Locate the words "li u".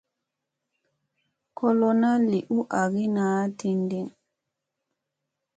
2.29-2.59